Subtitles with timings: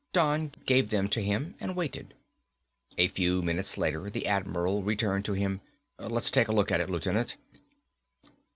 [0.13, 2.15] Don gave them to him and waited.
[2.97, 5.61] A few minutes later the Admiral returned to him.
[5.99, 7.35] "Let's take a look at it, Lieutenant."